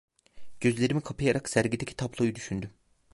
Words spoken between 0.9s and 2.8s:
kapayarak sergideki tabloyu düşündüm.